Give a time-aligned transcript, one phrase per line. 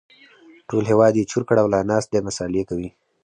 [0.69, 2.89] ټول هېواد يې چور کړ او لا ناست دی مسالې کوي